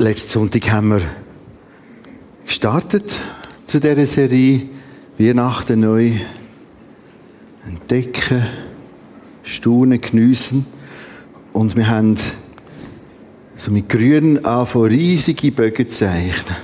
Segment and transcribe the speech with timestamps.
[0.00, 1.00] Letzten Sonntag haben wir
[2.46, 3.18] gestartet
[3.66, 4.62] zu dieser Serie
[5.18, 6.12] Weihnachten neu
[7.66, 8.46] entdecken,
[9.42, 10.66] staunen, geniessen.
[11.52, 12.14] Und wir haben
[13.56, 16.56] so mit grün angefangen, riesige Bögen zu zeichnen.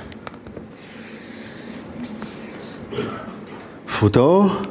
[3.85, 4.63] Von da,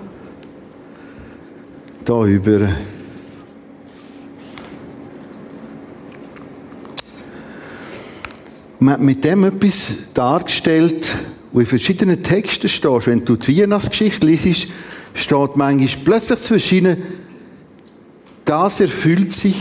[2.05, 2.69] da über.
[8.83, 11.15] Man hat mit dem etwas dargestellt,
[11.53, 13.07] wo in verschiedenen Texten steht.
[13.07, 14.67] Wenn du die Weihnachtsgeschichte liest,
[15.13, 16.97] steht manchmal plötzlich zwischen
[18.43, 19.55] das erfüllt sich,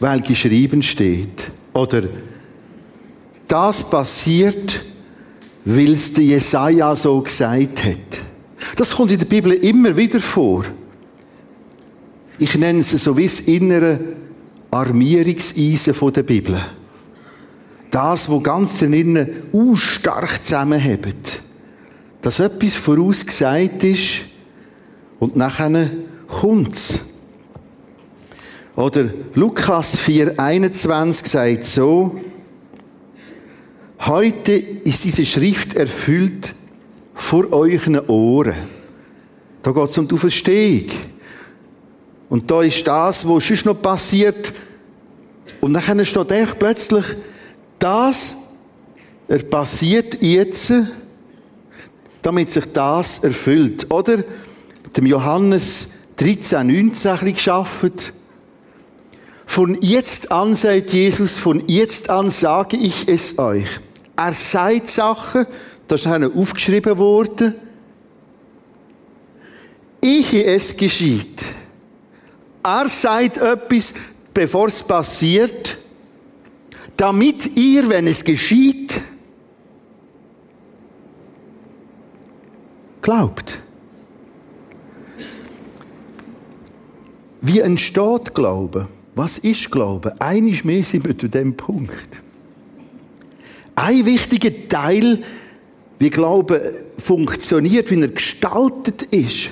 [0.00, 1.52] weil geschrieben steht.
[1.74, 2.02] Oder
[3.46, 4.82] das passiert,
[5.64, 8.20] weil es der Jesaja so gesagt hat.
[8.74, 10.64] Das kommt in der Bibel immer wieder vor.
[12.40, 14.00] Ich nenne es so wie das innere
[14.72, 16.60] Armierungseisen der Bibel.
[17.92, 21.42] Das, wo ganz drinnen uh, stark zusammenhebt.
[22.22, 24.22] Dass etwas vorausgesagt ist
[25.20, 25.90] und nachher
[26.26, 27.00] kommt's.
[28.76, 32.18] Oder Lukas 4,21 sagt so,
[34.00, 36.54] heute ist diese Schrift erfüllt
[37.12, 38.54] vor euren Ohren.
[39.62, 40.88] Da geht es um die Auferstehung.
[42.30, 44.54] Und da ist das, was sonst noch passiert.
[45.60, 47.04] Und dann steht echt plötzlich,
[47.82, 48.36] das
[49.32, 50.74] er passiert jetzt,
[52.20, 53.90] damit sich das erfüllt.
[53.90, 54.24] Oder
[54.94, 57.92] dem Johannes 13, 19 geschaffen.
[59.46, 63.68] Von jetzt an, sagt Jesus, von jetzt an sage ich es euch.
[64.16, 65.46] Er sagt Sachen,
[65.88, 67.54] das ist aufgeschrieben worden,
[70.02, 71.42] ehe es geschieht.
[72.62, 73.94] Er sagt etwas,
[74.34, 75.78] bevor es passiert,
[77.02, 79.00] damit ihr, wenn es geschieht,
[83.00, 83.60] glaubt.
[87.40, 88.86] Wie entsteht Glaube?
[89.16, 90.14] Was ist Glaube?
[90.20, 92.22] Einiges mehr sind wir zu dem Punkt.
[93.74, 95.24] Ein wichtiger Teil,
[95.98, 99.50] wie Glaube funktioniert, wie er gestaltet ist,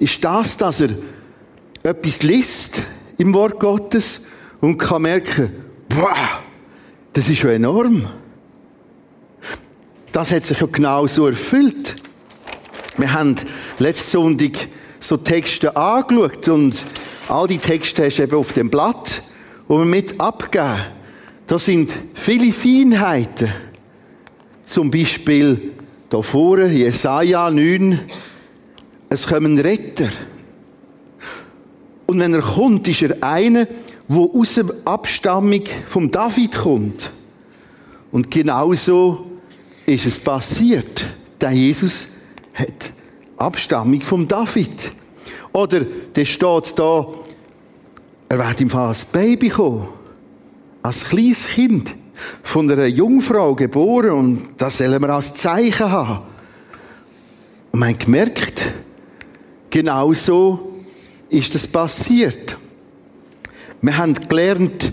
[0.00, 0.90] ist das, dass er
[1.84, 2.82] etwas liest
[3.16, 4.26] im Wort Gottes
[4.62, 5.50] und kann merken,
[5.88, 6.40] boah,
[7.12, 8.08] das ist schon enorm.
[10.12, 11.96] Das hat sich ja genau so erfüllt.
[12.96, 13.34] Wir haben
[13.78, 14.68] letzten Sonntag
[15.00, 16.86] so Texte angeschaut und
[17.28, 19.22] all die Texte hast du eben auf dem Blatt,
[19.68, 20.80] wir mit abgeben.
[21.48, 23.52] Da sind viele Feinheiten.
[24.64, 25.72] Zum Beispiel
[26.08, 27.98] da vorne, Jesaja 9,
[29.08, 30.08] es kommen Retter.
[32.06, 33.66] Und wenn er kommt, ist er einer,
[34.14, 37.10] wo aus der Abstammung vom David kommt.
[38.10, 39.26] Und genauso
[39.86, 41.06] ist es passiert.
[41.40, 42.08] Der Jesus
[42.52, 42.92] hat
[43.38, 44.92] Abstammung vom David.
[45.52, 47.06] Oder der steht da,
[48.28, 49.88] er wird im Fall als Baby kommen.
[50.82, 51.96] Als kleines Kind.
[52.42, 54.10] Von einer Jungfrau geboren.
[54.10, 56.26] Und das sollen wir als Zeichen haben.
[57.72, 58.72] Und man hat gemerkt,
[59.70, 60.74] genau so
[61.30, 62.58] ist das passiert.
[63.82, 64.92] Wir haben gelernt,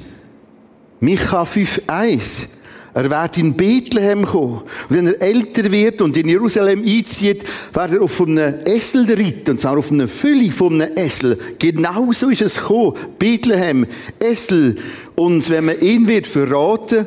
[1.00, 2.48] Micha 5,1.
[2.96, 4.62] Er wird in Bethlehem kommen.
[4.90, 9.52] Und wenn er älter wird und in Jerusalem einzieht, wird er auf einem Essel reiten.
[9.52, 11.38] Und zwar auf einer Fülle von einem Essel.
[11.60, 12.96] Genau so ist es gekommen.
[13.20, 13.86] Bethlehem,
[14.18, 14.78] Essel.
[15.16, 17.06] Und wenn man ihn wird verraten,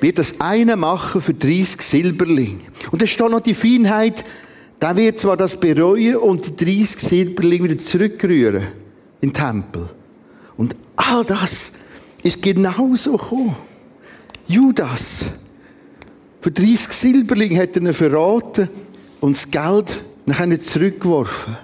[0.00, 2.60] wird das eine machen für 30 Silberling.
[2.90, 4.22] Und da steht noch die Feinheit,
[4.82, 8.64] der wird zwar das bereuen und die 30 Silberling wieder zurückrühren
[9.22, 9.90] in den Tempel.
[10.58, 11.72] Und all das
[12.22, 13.56] ist genauso gekommen.
[14.46, 15.26] Judas,
[16.42, 18.68] für 30 Silberling hat er ihn verraten
[19.20, 21.56] und das Geld nachher zurückgeworfen.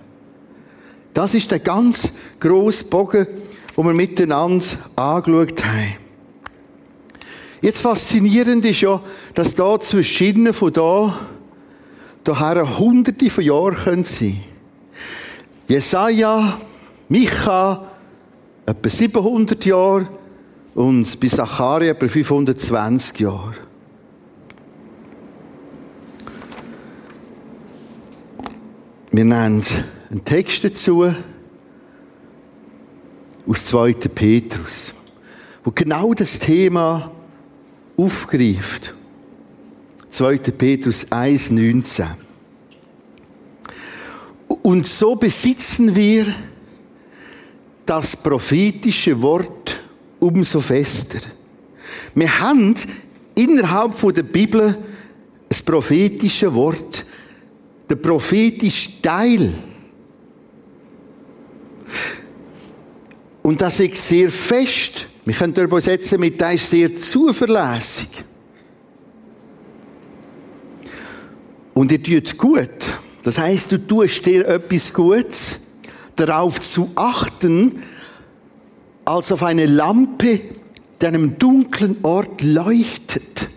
[1.13, 3.27] Das ist der ganz grosse Bogen,
[3.75, 4.65] wo wir miteinander
[4.97, 5.97] angeschaut haben.
[7.61, 9.01] Jetzt faszinierend ist ja,
[9.35, 11.19] dass da zwischen von da,
[12.23, 14.45] daher hunderte von Jahren sein können.
[15.69, 16.61] Jesaja,
[17.09, 17.91] Micha,
[18.67, 20.09] etwa 700 Jahre
[20.75, 23.55] und bei Zacharia etwa 520 Jahre.
[29.13, 29.63] Wir nennen
[30.11, 31.15] einen Text dazu
[33.47, 33.93] aus 2.
[33.93, 34.93] Petrus,
[35.63, 37.13] wo genau das Thema
[37.97, 38.95] aufgreift.
[40.11, 40.39] 2.
[40.39, 42.07] Petrus 1, 19.
[44.63, 46.27] Und so besitzen wir
[47.87, 49.81] das prophetische Wort
[50.21, 51.19] umso fester.
[52.15, 52.75] Wir haben
[53.35, 54.77] innerhalb der Bibel
[55.49, 57.05] das prophetische Wort,
[57.89, 59.53] der prophetische Teil.
[63.43, 65.07] Und das ist sehr fest.
[65.25, 68.09] Wir können übersetzen mit, das ist sehr zuverlässig.
[71.75, 72.91] Und ihr tut gut.
[73.23, 75.61] Das heißt, du tust dir etwas Gutes,
[76.17, 77.83] darauf zu achten,
[79.05, 80.41] als auf eine Lampe,
[81.01, 83.49] die einem dunklen Ort leuchtet.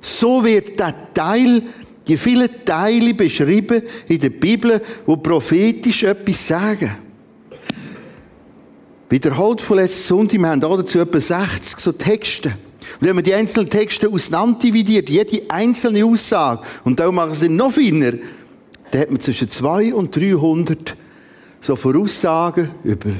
[0.00, 1.62] So wird der Teil,
[2.06, 6.96] die vielen Teile beschrieben in der Bibel, wo prophetisch etwas sagen.
[9.08, 12.48] Wiederholt von letzten Sonntag, wir haben dazu etwa 60 so Texte.
[13.00, 17.48] Und wenn man die einzelnen Texte auseinander dividiert, jede einzelne Aussage, und da machen sie
[17.48, 18.12] noch feiner,
[18.90, 20.96] dann hat man zwischen 200 und 300
[21.60, 23.10] so Voraussagen über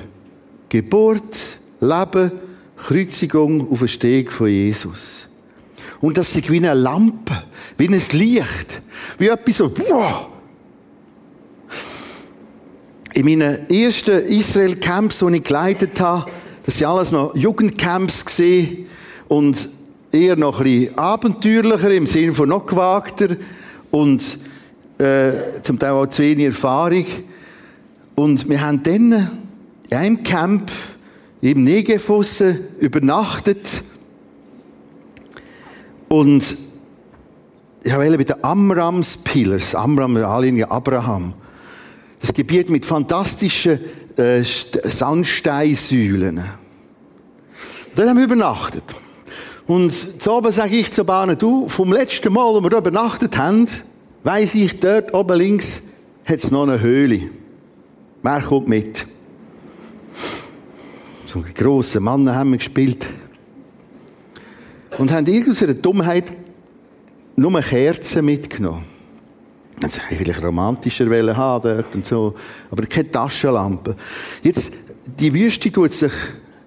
[0.69, 2.33] Geburt, Leben,
[2.77, 5.29] Kreuzigung auf den Steg von Jesus.
[6.01, 7.45] Und das ist wie eine Lampe,
[7.79, 8.83] wie ein Licht,
[9.19, 10.27] wie etwas so, wow.
[13.15, 16.31] In meinen ersten Israel-Camps, die ich geleitet habe,
[16.67, 18.25] das waren alles noch Jugendcamps
[19.29, 19.69] und
[20.11, 23.37] eher noch ein bisschen abenteuerlicher im Sinne von noch gewagter
[23.91, 24.39] und
[25.05, 27.07] äh, zum Teil auch zu wenig Erfahrung.
[28.15, 29.31] Und wir haben dann
[29.91, 30.71] in einem Camp
[31.41, 32.11] im Negev
[32.81, 33.83] übernachtet
[36.09, 36.57] und
[37.83, 41.35] ich habe bei den Amrams Pillars, Amram, Alinge, Abraham,
[42.21, 43.79] das Gebiet mit fantastischen
[44.17, 46.43] äh, Sandsteinsäulen.
[47.95, 48.85] Dort haben wir übernachtet.
[49.67, 53.37] Und zu oben sage ich zur Bahn, du, vom letzten Mal, wo wir da übernachtet
[53.37, 53.69] haben,
[54.25, 55.83] weiss ich, dort oben links
[56.25, 57.31] hat es noch eine Höhle.
[58.23, 59.07] Wer kommt mit?
[61.27, 63.09] So grosse Männer haben wir gespielt
[64.99, 66.33] und haben irgendeine Dummheit
[67.37, 68.85] nur Kerzen mitgenommen.
[69.81, 72.35] Dann sie vielleicht romantischer wollen haben dort und so,
[72.71, 73.97] aber keine Taschenlampe.
[74.43, 74.73] Jetzt,
[75.19, 76.13] die Wüste tut sich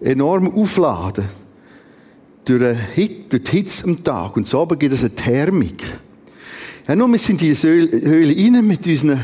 [0.01, 1.25] enorm aufladen.
[2.43, 4.35] Durch, Hit, durch die Hitze am Tag.
[4.35, 5.83] Und so oben gibt es eine Thermik.
[6.87, 9.19] Ja, nur wir sind in diese Höhle rein mit unseren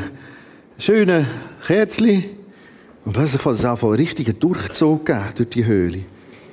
[0.78, 1.26] schönen
[1.66, 2.26] Kerzen.
[3.06, 6.06] Und plötzlich hat es auch einen richtigen Durchzug gegeben durch die Höhle.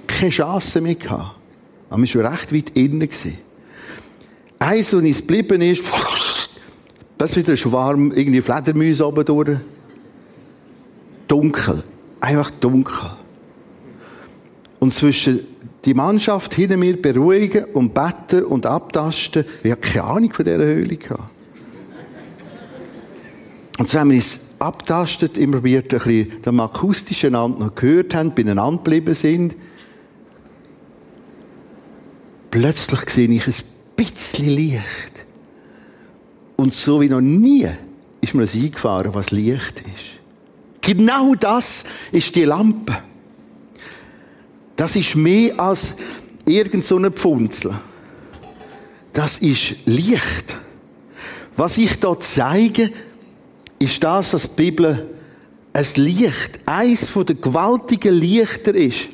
[0.07, 1.35] Keine Chance mehr gehabt.
[1.89, 3.09] Aber wir schon recht weit innen.
[4.61, 5.83] Eins, was uns geblieben ist,
[7.19, 9.59] das ist wieder ein Schwarm, irgendwie Fledermäuse oben durch.
[11.27, 11.83] Dunkel.
[12.21, 13.11] Einfach dunkel.
[14.79, 15.41] Und zwischen
[15.85, 20.59] die Mannschaft hinter mir beruhigen und betten und abtasten, ich habe keine Ahnung von dieser
[20.59, 20.99] Höhle.
[23.79, 28.15] Und so haben wir uns abtastet, immer probiert, ein bisschen den akustischen Ant noch gehört
[28.15, 29.57] haben, beieinander geblieben sind.
[32.51, 33.55] Plötzlich sehe ich ein
[33.97, 35.25] bisschen Licht.
[36.57, 37.69] Und so wie noch nie
[38.21, 40.21] ist mir das eingefahren, was Licht ist.
[40.83, 42.99] Genau das ist die Lampe.
[44.81, 45.95] Das ist mehr als
[46.47, 47.75] irgend so eine Pfunzel.
[49.13, 50.57] Das ist Licht.
[51.55, 52.91] Was ich da zeige,
[53.79, 55.07] ist das, was die Bibel
[55.75, 59.09] ein Licht, eins von den gewaltigen Lichter ist.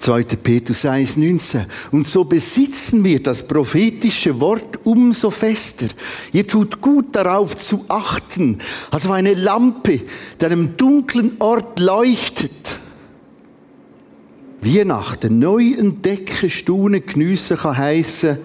[0.00, 0.22] 2.
[0.24, 1.64] Petrus 1, 19.
[1.92, 5.86] Und so besitzen wir das prophetische Wort umso fester.
[6.34, 8.58] Ihr tut gut darauf zu achten,
[8.90, 10.02] also eine Lampe,
[10.38, 12.80] die einem dunklen Ort leuchtet.
[14.62, 18.38] Wie nach der neu entdecken Stune geniessen kann heissen,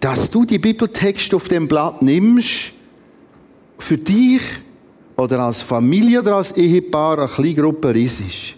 [0.00, 2.72] dass du die Bibeltexte auf dem Blatt nimmst,
[3.78, 4.42] für dich
[5.16, 8.56] oder als Familie oder als Ehepaar eine kleine Gruppe risisch.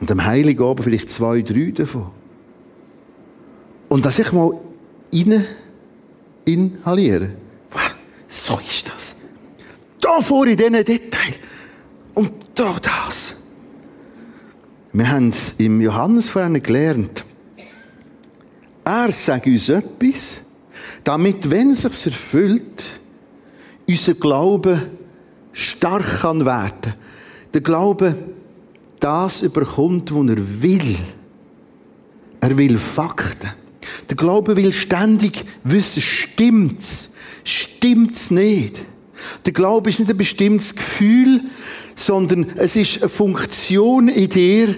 [0.00, 2.10] Und am Heiligen Abend vielleicht zwei, drei davon.
[3.88, 4.60] Und dass ich mal
[5.12, 5.44] rein
[6.44, 7.30] inhaliere.
[8.28, 9.16] So ist das.
[10.00, 11.34] Da vor in diesen Detail.
[12.14, 13.36] Und da das.
[14.96, 17.24] Wir haben im Johannes vorhin gelernt,
[18.84, 20.42] er sagt uns etwas,
[21.02, 23.00] damit, wenn es sich erfüllt,
[23.88, 24.80] unser Glaube
[25.52, 26.94] stark kann werden.
[27.52, 28.16] Der Glaube
[29.00, 30.96] das überkommt, was er will.
[32.40, 33.50] Er will Fakten.
[34.08, 37.10] Der Glaube will ständig wissen, stimmt's?
[37.42, 38.86] Stimmt's nicht?
[39.44, 41.40] Der Glaube ist nicht ein bestimmtes Gefühl,
[41.94, 44.74] sondern es ist eine Funktion in dir,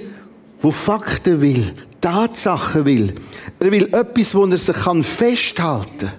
[0.60, 3.14] wo Fakten will, Tatsachen will.
[3.58, 6.12] Er will etwas, wo er sich festhalten kann.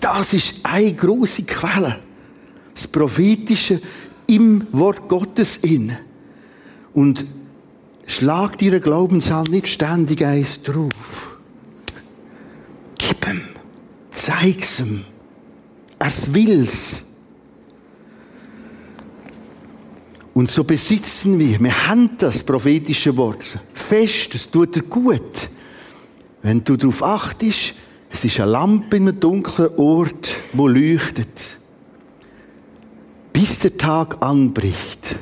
[0.00, 1.98] Das ist eine große Quelle.
[2.74, 3.80] Das Prophetische
[4.26, 5.96] im Wort Gottes in.
[6.94, 7.26] Und
[8.06, 11.38] schlag dir Glaubenszahl nicht ständig eins drauf.
[12.98, 13.42] Gib ihm.
[14.10, 15.04] Zeig's ihm.
[15.98, 17.04] Er will's.
[20.32, 25.48] Und so besitzen wir, wir haben das prophetische Wort fest, es tut dir gut.
[26.42, 27.74] Wenn du darauf achtest,
[28.10, 31.58] es ist eine Lampe in einem dunklen Ort, wo leuchtet.
[33.32, 35.16] Bis der Tag anbricht,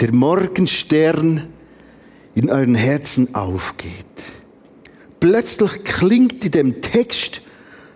[0.00, 1.46] der Morgenstern
[2.34, 4.04] in euren Herzen aufgeht.
[5.20, 7.42] Plötzlich klingt in dem Text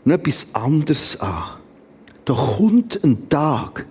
[0.05, 1.43] noch etwas anderes an.
[2.25, 3.87] Da kommt ein Tag,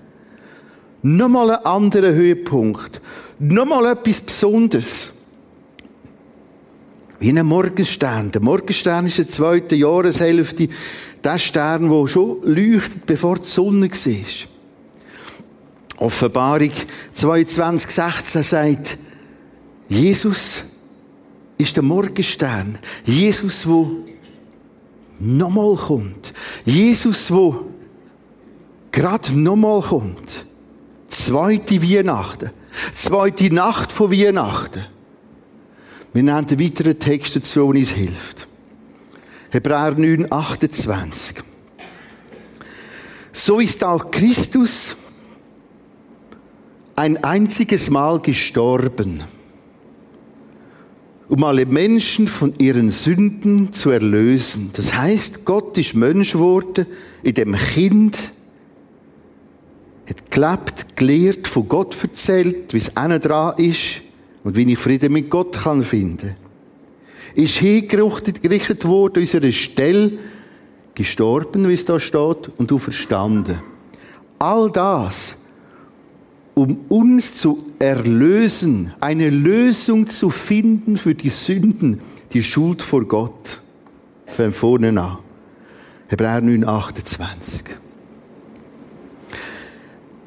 [1.01, 3.01] nochmal ein anderer Höhepunkt,
[3.39, 5.13] nochmal etwas Besonderes.
[7.19, 8.31] Wie ein Morgenstern.
[8.31, 10.69] Der Morgenstern ist die zweite Jahreshälfte,
[11.23, 14.47] der Stern, der schon leuchtet, bevor die Sonne war.
[15.97, 16.71] Offenbarung
[17.13, 18.97] 22, 16 sagt,
[19.87, 20.63] Jesus
[21.59, 22.79] ist der Morgenstern.
[23.05, 23.97] Jesus, wo
[25.19, 26.33] nochmal kommt.
[26.65, 27.65] Jesus, wo
[28.91, 30.45] gerade nochmal kommt.
[31.23, 32.49] Zweite Weihnachten.
[32.95, 34.85] Zweite Nacht von Weihnachten.
[36.13, 38.47] Wir nennen einen weiteren Text dazu, der uns hilft.
[39.51, 41.43] Hebräer 9, 28.
[43.33, 44.95] So ist auch Christus
[46.95, 49.21] ein einziges Mal gestorben,
[51.29, 54.71] um alle Menschen von ihren Sünden zu erlösen.
[54.73, 56.87] Das heißt, Gott ist Mensch geworden,
[57.21, 58.31] in dem Kind,
[60.11, 64.01] hat gelebt, gelehrt, von Gott erzählt, wie es dran ist,
[64.43, 66.35] und wie ich Frieden mit Gott kann finden.
[67.35, 70.13] Ist hingerichtet worden, unserer Stelle,
[70.95, 73.61] gestorben, wie es da steht, und auferstanden.
[74.39, 75.37] All das,
[76.55, 82.01] um uns zu erlösen, eine Lösung zu finden für die Sünden,
[82.33, 83.61] die Schuld vor Gott.
[84.27, 85.19] Von vorne an.
[86.07, 87.80] Hebräer 9, 28.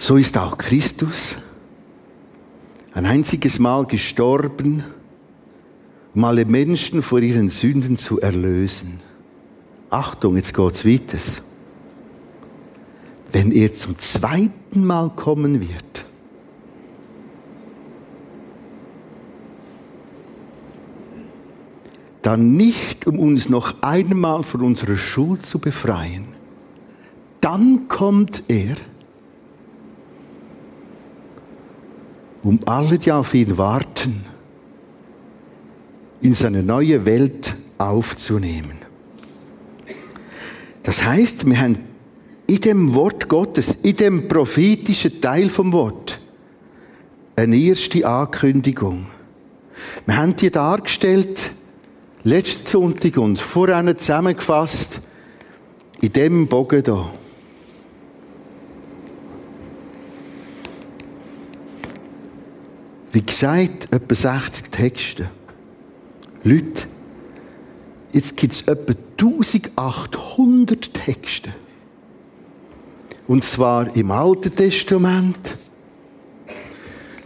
[0.04, 1.36] So ist auch Christus
[2.92, 4.84] ein einziges Mal gestorben,
[6.14, 9.00] um alle Menschen vor ihren Sünden zu erlösen.
[9.88, 11.16] Achtung, jetzt geht's weiter.
[13.32, 16.04] Wenn er zum zweiten Mal kommen wird,
[22.20, 26.26] dann nicht, um uns noch einmal von unserer Schuld zu befreien.
[27.40, 28.76] Dann kommt er,
[32.44, 34.24] um alle, die auf ihn warten,
[36.20, 38.78] in seine neue Welt aufzunehmen.
[40.82, 41.78] Das heißt, wir haben
[42.46, 46.20] in dem Wort Gottes, in dem prophetischen Teil vom Wort,
[47.36, 49.06] eine erste Ankündigung.
[50.06, 51.52] Wir haben die dargestellt,
[52.22, 55.00] letzten Sonntag und vorher zusammengefasst,
[56.00, 57.10] in dem Bogen hier.
[63.14, 65.30] Wie gesagt, etwa 60 Texte.
[66.42, 66.88] Leute,
[68.12, 71.54] jetzt gibt es etwa 1800 Texte.
[73.28, 75.56] Und zwar im Alten Testament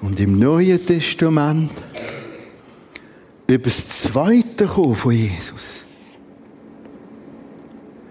[0.02, 1.70] und im Neuen Testament
[3.46, 5.86] über das Zweite Kommen von Jesus.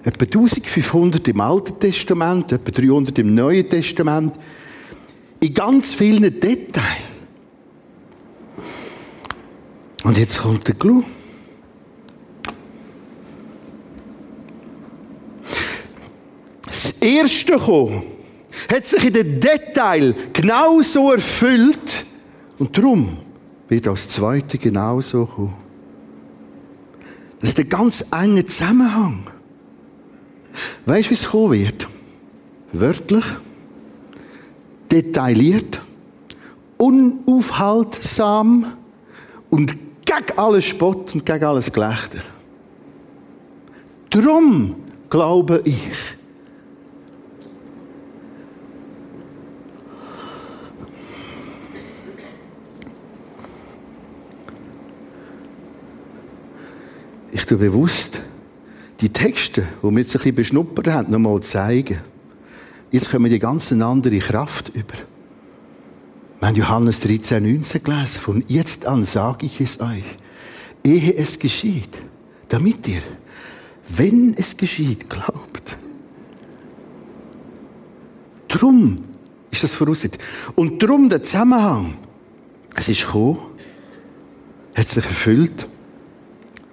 [0.03, 4.33] Etwa 1500 im Alten Testament, etwa 300 im Neuen Testament.
[5.41, 7.06] In ganz vielen Details.
[10.07, 11.03] Und jetzt kommt der Clou.
[16.65, 18.03] Das erste Kommen
[18.71, 22.05] hat sich in den Detail genauso erfüllt.
[22.57, 23.17] Und darum
[23.67, 25.55] wird auch das zweite genauso kommen.
[27.41, 29.27] Das ist ein ganz enger Zusammenhang.
[30.85, 31.85] Weißt du, wie es kommen wird?
[32.71, 33.25] Wörtlich,
[34.89, 35.81] detailliert,
[36.77, 38.67] unaufhaltsam
[39.49, 42.19] und gegen alles Spott und gegen alles Gelächter.
[44.09, 44.75] Darum
[45.09, 45.83] glaube ich,
[57.31, 58.21] ich tue bewusst
[59.01, 62.01] die Texte, die wir jetzt ein bisschen beschnuppert haben, nochmal zeigen.
[62.91, 64.95] Jetzt kommen die ganz andere Kraft über.
[66.39, 68.19] Wir haben Johannes 13, 19 gelesen.
[68.19, 70.03] Von jetzt an sage ich es euch,
[70.83, 72.01] ehe es geschieht,
[72.49, 73.01] damit ihr,
[73.89, 75.77] wenn es geschieht, glaubt.
[78.47, 79.03] Drum
[79.49, 80.19] ist das vorausgesetzt.
[80.55, 81.95] Und darum der Zusammenhang.
[82.75, 83.39] Es ist gekommen,
[84.75, 85.67] hat sich erfüllt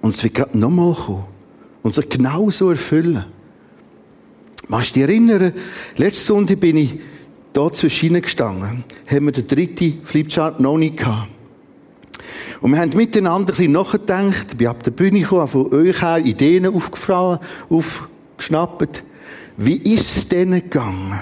[0.03, 1.25] und es wird gerade nochmal kommen
[1.83, 3.25] und sich genauso erfüllen.
[4.69, 5.53] Machst du dich erinnern?
[5.97, 7.01] Letzte Sonntag bin ich
[7.55, 8.85] da zwischen gestanden.
[9.07, 11.29] Haben wir den dritten Flipchart noch nicht gehabt.
[12.61, 14.47] Und wir haben miteinander ein bisschen nachgedacht.
[14.51, 19.05] Ich bin ab der Bühne gekommen, von euch her Ideen aufgefragt, aufgeschnappt.
[19.57, 21.21] Wie ist es denen gegangen?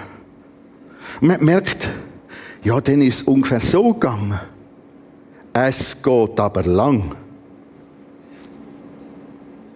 [1.20, 1.88] Und man merkt,
[2.64, 4.38] ja, denen ist es ungefähr so gegangen.
[5.52, 7.14] Es geht aber lang.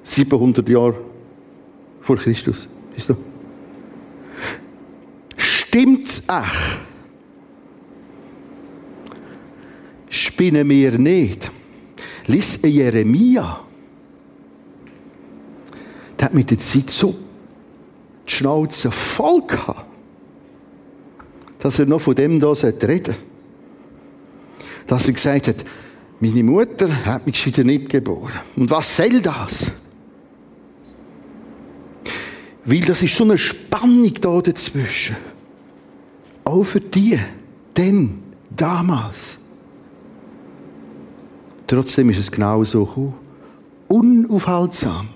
[0.05, 0.97] 700 Jahre
[2.01, 2.69] vor Christus.
[2.95, 3.17] Siehst du?
[5.77, 6.81] Stimmt's echt?
[10.09, 11.51] Spinnen wir nicht.
[12.25, 13.61] Lies Jeremia.
[16.19, 17.15] Der hat mit der Zeit so
[18.27, 19.85] die Schnauze voll gehabt,
[21.59, 23.15] dass er noch von dem da reden sollte.
[24.87, 25.57] Dass er gesagt hat,
[26.21, 28.33] meine Mutter hat mich wieder nicht geboren.
[28.57, 29.71] Und was soll das?
[32.65, 35.36] Weil das ist so eine Spannung da dazwischen.
[36.47, 37.19] Auch für die,
[37.77, 39.37] denn damals.
[41.67, 43.15] Trotzdem ist es genau so gekommen.
[43.89, 45.09] Unaufhaltsam.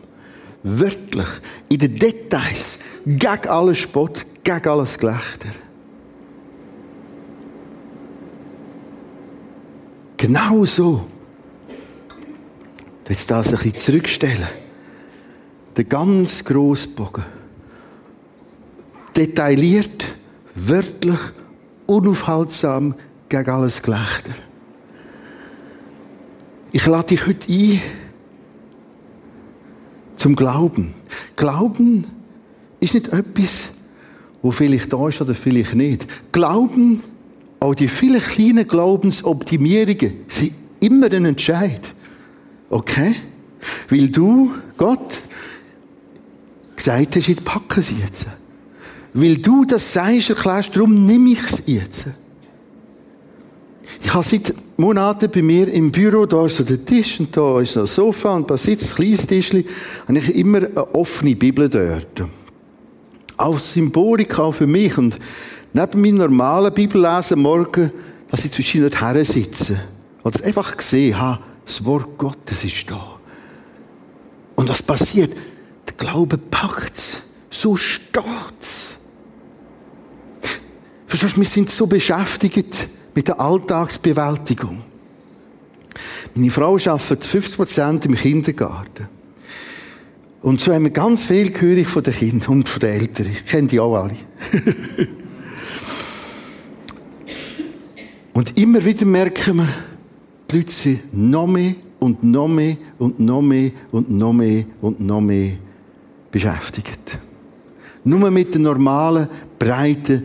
[0.64, 1.28] Wörtlich.
[1.68, 2.80] In den Details.
[3.06, 4.26] Gegen alles Spott.
[4.42, 5.50] Gegen alles Gelächter.
[10.16, 11.06] Genau so.
[13.08, 14.48] Jetzt das ein bisschen zurückstellen.
[15.76, 17.24] Der ganz grosse Bogen.
[19.16, 20.06] Detailliert,
[20.54, 21.18] wörtlich,
[21.86, 22.94] unaufhaltsam
[23.28, 24.34] gegen alles Gelächter.
[26.72, 27.80] Ich lade dich heute ein
[30.16, 30.94] zum Glauben.
[31.34, 32.04] Glauben
[32.78, 33.70] ist nicht etwas,
[34.42, 36.06] wo vielleicht da ist oder vielleicht nicht.
[36.30, 37.02] Glauben,
[37.58, 41.92] auch die vielen kleinen Glaubensoptimierungen, sind immer ein Entscheid.
[42.68, 43.14] Okay?
[43.88, 45.22] Weil du, Gott,
[46.76, 48.26] gesagt hast, jetzt packen sie jetzt.
[49.12, 52.06] Weil du das sagst, erklärst, darum nehme ich es jetzt.
[54.02, 57.60] Ich habe seit Monaten bei mir im Büro, da ist so der Tisch und da
[57.60, 59.64] ist noch ein Sofa und da sitzt ein kleines Tischchen,
[60.06, 62.24] habe ich immer eine offene Bibel dort.
[63.36, 64.96] Als Symbolik auch für mich.
[64.96, 65.18] Und
[65.72, 67.90] neben meinem normalen Bibellesen morgen,
[68.30, 69.80] dass ich zwischen den Herren sitze.
[70.22, 73.18] Und es einfach gesehen habe, das Wort Gottes ist da.
[74.56, 75.32] Und was passiert?
[75.88, 77.22] Der Glaube packt's.
[77.48, 78.98] So steht's.
[81.10, 84.80] Verstehst du, wir sind so beschäftigt, mit der Alltagsbewältigung.
[86.36, 89.08] Meine Frau arbeitet 50% im Kindergarten.
[90.40, 93.26] Und so haben wir ganz viel gehört von den Kindern und von den Eltern.
[93.28, 94.14] Ich kenne die auch alle.
[98.32, 99.68] und immer wieder merken wir,
[100.48, 105.00] die Leute sind noch mehr und noch mehr und noch mehr und noch mehr und
[105.00, 105.54] noch mehr
[106.30, 107.18] beschäftigt.
[108.04, 109.26] Nur mit der normalen,
[109.58, 110.24] breiten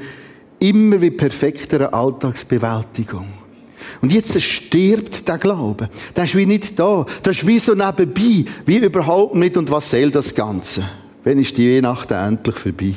[0.59, 3.27] immer wie perfektere Alltagsbewältigung.
[4.01, 5.89] Und jetzt stirbt der Glaube.
[6.15, 7.05] Der ist wie nicht da.
[7.23, 8.45] Das ist wie so nebenbei.
[8.65, 9.57] Wie überhaupt nicht.
[9.57, 10.83] Und was soll das Ganze?
[11.23, 12.93] Wenn ist die Weihnachten endlich vorbei?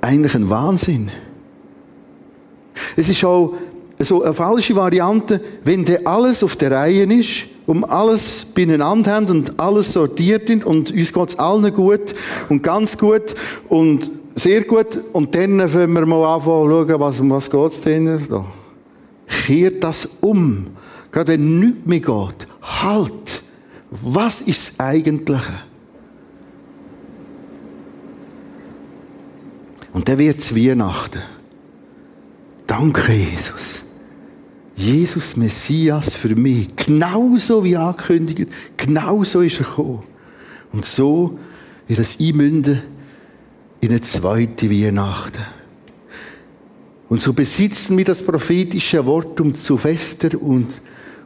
[0.00, 1.10] Eigentlich ein Wahnsinn.
[2.96, 3.54] Es ist auch
[3.98, 9.26] so eine falsche Variante, wenn der alles auf der Reihe ist, um alles beieinander haben
[9.28, 12.14] und alles sortiert ist und uns geht's allen gut
[12.50, 13.34] und ganz gut
[13.68, 14.98] und sehr gut.
[15.12, 18.44] Und dann wollen wir mal anfangen schauen, was, um was geht's denn da?
[19.26, 20.66] Kehrt das um.
[21.10, 22.48] Gerade wenn nichts mehr geht.
[22.62, 23.42] Halt.
[23.90, 25.52] Was ist das Eigentliche?
[29.92, 31.22] Und dann wird es Weihnachten.
[32.66, 33.84] Danke, Jesus.
[34.74, 36.74] Jesus Messias für mich.
[36.74, 38.50] Genauso wie angekündigt.
[38.76, 40.02] Genauso ist er gekommen.
[40.72, 41.38] Und so
[41.86, 42.82] wird es einmünden
[43.84, 45.44] in eine zweite Weihnachten.
[47.10, 50.68] Und so besitzen wir das prophetische Wort umso fester und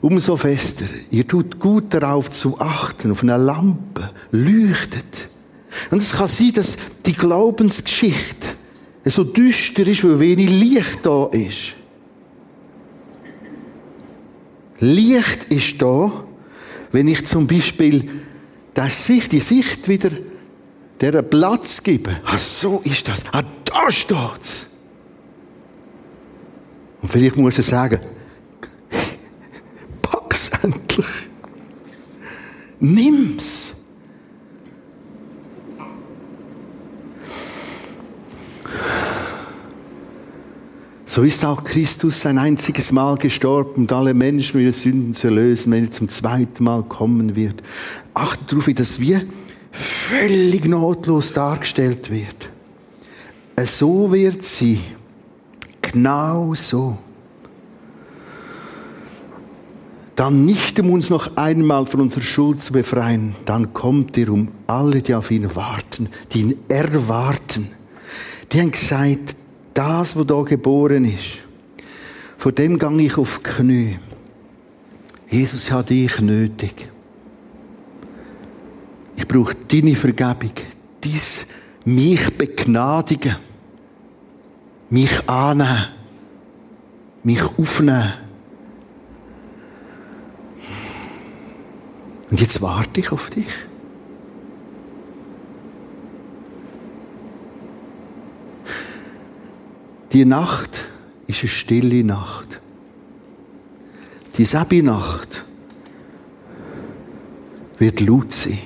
[0.01, 0.87] umso fester.
[1.11, 5.29] Ihr tut gut darauf zu achten, auf eine Lampe, leuchtet.
[5.93, 8.49] Und es kann sein, dass die Glaubensgeschichte
[9.05, 11.75] so düster ist, weil wenig Licht da ist.
[14.81, 16.13] Licht ist da,
[16.91, 18.09] wenn ich zum Beispiel
[18.77, 20.11] die Sicht wieder
[21.01, 22.17] der Platz geben.
[22.25, 23.23] Ah, so ist das.
[23.33, 24.71] Ah, da steht's.
[27.01, 28.01] Und vielleicht muss er sagen,
[30.03, 31.07] pack's endlich.
[32.81, 33.75] Nimm's.
[41.07, 45.73] So ist auch Christus ein einziges Mal gestorben, um alle Menschen ihre Sünden zu erlösen,
[45.73, 47.63] wenn er zum zweiten Mal kommen wird.
[48.15, 49.23] Achtet darauf, wie das wir
[49.79, 52.51] völlig notlos dargestellt wird.
[53.65, 54.81] So wird sie.
[55.81, 56.99] Genau so.
[60.15, 64.49] Dann nicht, um uns noch einmal von unserer Schuld zu befreien, dann kommt er um
[64.67, 67.71] alle, die auf ihn warten, die ihn erwarten.
[68.51, 69.37] Die haben gesagt,
[69.75, 71.39] das, was da geboren ist,
[72.37, 73.99] vor dem gang ich auf die Knie.
[75.31, 76.89] Jesus hat dich nötig.
[79.29, 80.53] Brauche deine Vergebung,
[81.05, 81.47] dies
[81.85, 83.37] mich begnadigen,
[84.91, 85.87] mich annehmen,
[87.23, 88.15] mich aufnehmen.
[92.31, 93.47] Und jetzt warte ich auf dich.
[100.13, 100.85] Die Nacht
[101.27, 102.61] ist eine stille Nacht.
[104.37, 105.45] Die Sabi-Nacht
[107.79, 108.59] wird laut sein.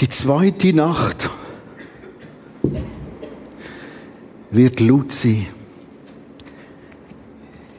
[0.00, 1.30] Die zweite Nacht
[4.50, 5.46] wird laut sein.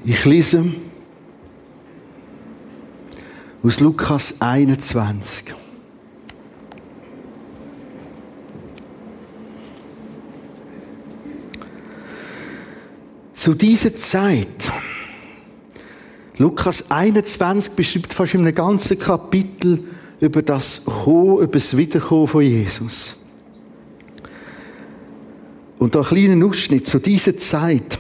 [0.06, 0.64] Ich lese
[3.64, 5.54] aus Lukas 21.
[13.34, 14.72] Zu dieser Zeit,
[16.38, 19.84] Lukas 21 beschreibt fast in einem ganzen Kapitel
[20.20, 23.18] über das Kommen, über das Wiederkommen von Jesus.
[25.78, 28.00] Und da ein kleiner Ausschnitt zu dieser Zeit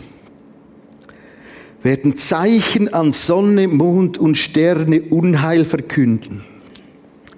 [1.83, 6.43] werden Zeichen an Sonne, Mond und Sterne Unheil verkünden.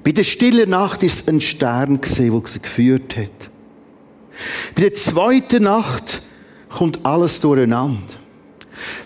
[0.04, 3.50] Bei der stillen Nacht ist ein Stern gesehen, wo sie geführt hat.
[4.74, 6.22] Bei der zweiten Nacht
[6.70, 8.14] kommt alles durcheinander.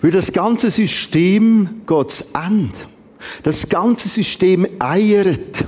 [0.00, 2.78] Weil das ganze System geht zu Ende.
[3.42, 5.61] Das ganze System eiert.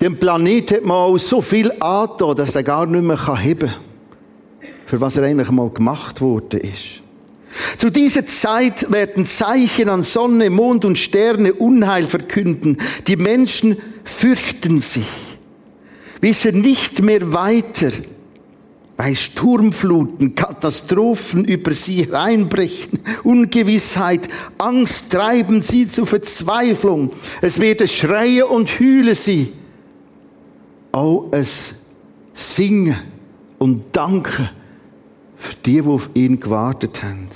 [0.00, 3.80] Dem Planet hat man so viel angetan, dass er gar nicht mehr heben kann.
[4.86, 7.02] Für was er eigentlich mal gemacht worden ist.
[7.76, 12.78] Zu dieser Zeit werden Zeichen an Sonne, Mond und Sterne Unheil verkünden.
[13.06, 15.06] Die Menschen fürchten sich,
[16.20, 17.90] wissen nicht mehr weiter,
[18.96, 27.10] weil Sturmfluten, Katastrophen über sie hereinbrechen, Ungewissheit, Angst treiben sie zur Verzweiflung.
[27.40, 29.52] Es werde Schreie und Hühle sie.
[30.98, 31.82] Auch es
[32.32, 32.96] Singen
[33.58, 34.50] und Danken
[35.36, 37.28] für die, die auf ihn gewartet haben.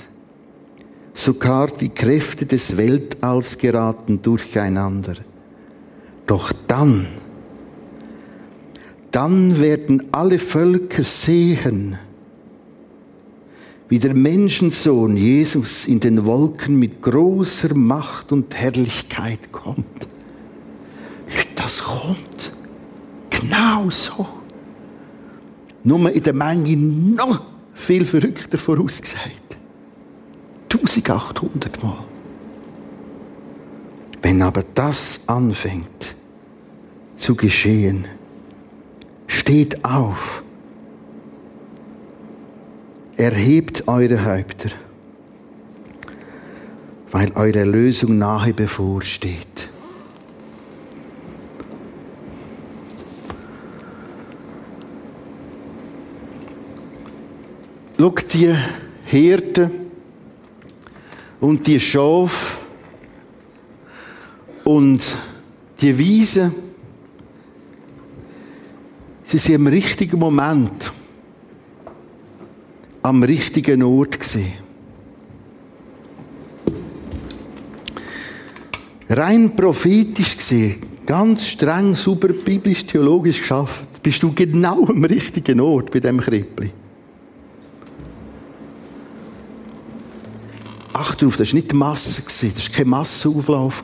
[1.13, 5.13] Sogar die Kräfte des Weltalls geraten durcheinander.
[6.27, 7.07] Doch dann,
[9.11, 11.97] dann werden alle Völker sehen,
[13.87, 20.05] wie der Menschensohn Jesus in den Wolken mit großer Macht und Herrlichkeit kommt.
[21.55, 22.52] Das kommt
[23.43, 24.27] genau so.
[25.83, 27.41] Nur in der Menge noch
[27.73, 29.57] viel verrückter vorausgesagt.
[30.71, 32.03] 1800 Mal.
[34.21, 36.15] Wenn aber das anfängt
[37.15, 38.05] zu geschehen,
[39.43, 40.43] Steht auf.
[43.17, 44.69] Erhebt eure Häupter,
[47.11, 49.69] weil eure Lösung nahe bevorsteht.
[57.97, 58.53] Schau die
[59.05, 59.71] Hirten
[61.39, 62.57] und die Schafe
[64.63, 65.17] und
[65.79, 66.51] die Wiese
[69.33, 70.93] Sie sind im richtigen Moment
[73.01, 74.53] am richtigen Ort gesehen.
[79.09, 80.75] Rein prophetisch gesehen,
[81.05, 86.71] ganz streng, super biblisch, theologisch geschafft, bist du genau am richtigen Ort bei dem Krippli.
[91.03, 93.83] Acht darauf, das war nicht die Masse, das war kein Massenauflauf.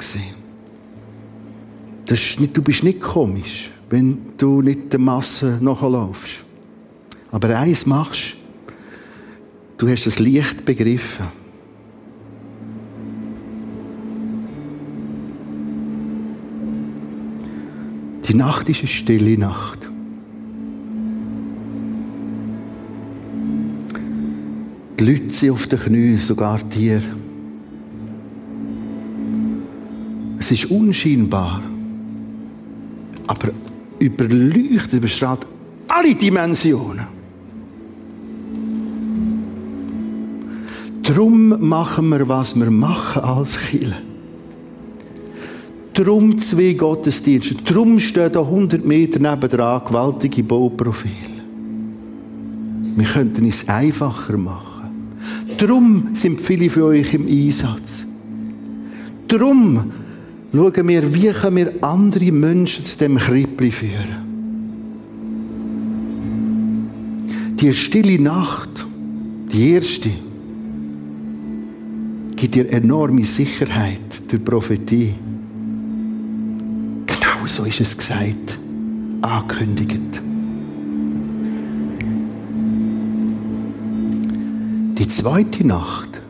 [2.06, 6.46] Das ist nicht, du bist nicht komisch wenn du nicht der Masse nachlaufst.
[7.32, 8.36] Aber eins machst,
[9.78, 11.28] du hast das Licht begriffen.
[18.28, 19.79] Die Nacht ist eine stille Nacht.
[25.00, 27.02] Die Leute sind auf den Knien, sogar Tiere.
[30.38, 31.64] Es ist unscheinbar,
[33.28, 33.50] aber
[34.00, 35.48] überleuchtet, überstrahlt
[35.88, 37.08] alle Dimensionen.
[41.04, 44.02] Drum machen wir, was wir machen als Kirche.
[45.94, 47.56] Drum zwei Gottesdienste.
[47.56, 51.14] Drum stehen da 100 Meter nebendran gewaltige Bauprofile.
[52.96, 54.69] Wir könnten es einfacher machen.
[55.60, 58.06] Drum sind viele von euch im Einsatz.
[59.28, 59.92] Drum
[60.54, 64.30] schauen wir, wie können wir andere Menschen zu dem Krippli führen.
[67.60, 68.88] Die stille Nacht,
[69.52, 70.10] die erste,
[72.38, 75.14] gibt dir enorme Sicherheit durch Prophetie.
[77.06, 78.58] Genau so ist es gesagt,
[79.22, 80.22] angekündigt.
[85.00, 86.22] Die zweite Nacht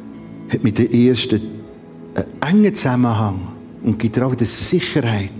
[0.49, 1.41] hat mit der ersten
[2.13, 3.47] einen engen Zusammenhang
[3.83, 5.31] und gibt auch die Sicherheit.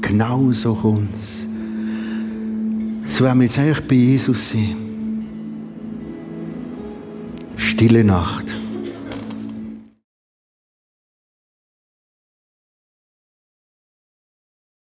[0.00, 1.46] Genau so kommt es.
[3.06, 4.76] So werden wir jetzt eigentlich bei Jesus sein.
[7.56, 8.57] Stille Nacht.